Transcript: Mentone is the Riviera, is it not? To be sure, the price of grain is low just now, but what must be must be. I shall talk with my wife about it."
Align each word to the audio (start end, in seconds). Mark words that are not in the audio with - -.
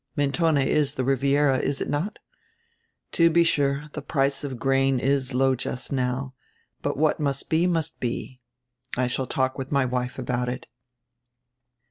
Mentone 0.15 0.57
is 0.65 0.95
the 0.95 1.03
Riviera, 1.03 1.59
is 1.59 1.79
it 1.79 1.87
not? 1.87 2.17
To 3.11 3.29
be 3.29 3.43
sure, 3.43 3.87
the 3.93 4.01
price 4.01 4.43
of 4.43 4.57
grain 4.57 4.97
is 4.99 5.35
low 5.35 5.53
just 5.53 5.91
now, 5.91 6.33
but 6.81 6.97
what 6.97 7.19
must 7.19 7.49
be 7.51 7.67
must 7.67 7.99
be. 7.99 8.41
I 8.97 9.05
shall 9.05 9.27
talk 9.27 9.59
with 9.59 9.71
my 9.71 9.85
wife 9.85 10.17
about 10.17 10.49
it." 10.49 10.65